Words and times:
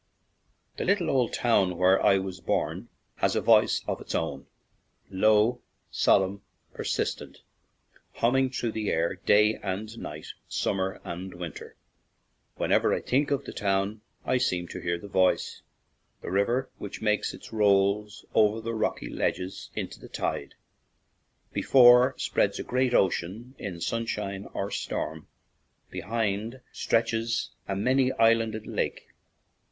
"The 0.77 0.83
little 0.83 1.11
old 1.11 1.31
town 1.31 1.77
where 1.77 2.03
I 2.03 2.17
was 2.17 2.39
born 2.41 2.89
has 3.17 3.35
a 3.35 3.39
voice 3.41 3.83
of 3.87 4.01
its 4.01 4.15
own,' 4.15 4.47
low, 5.11 5.61
solemn, 5.91 6.41
persistent, 6.73 7.43
humming 8.13 8.49
through 8.49 8.71
the 8.71 8.89
air 8.89 9.13
day 9.13 9.59
and 9.61 9.95
night, 9.99 10.25
summer 10.47 10.99
and 11.03 11.35
winter. 11.35 11.75
When 12.55 12.71
ever 12.71 12.91
I 12.95 12.99
think 13.01 13.29
of 13.29 13.45
that 13.45 13.57
town 13.57 14.01
I 14.25 14.39
seem 14.39 14.67
to 14.69 14.79
hear 14.81 14.97
the 14.97 15.07
voice. 15.07 15.61
The 16.23 16.31
river 16.31 16.71
which 16.79 16.99
makes 17.03 17.35
it 17.35 17.51
rolls 17.51 18.25
over 18.33 18.73
rocky 18.73 19.07
ledges 19.07 19.69
into 19.75 19.99
the 19.99 20.09
tide. 20.09 20.55
Before 21.53 22.15
spreads 22.17 22.57
a 22.57 22.63
great 22.63 22.95
ocean 22.95 23.53
in 23.59 23.79
sunshine 23.81 24.47
or 24.51 24.71
storm; 24.71 25.27
behind 25.91 26.59
stretches 26.71 27.51
a 27.67 27.75
many 27.75 28.11
islanded 28.13 28.65
lake. 28.65 29.05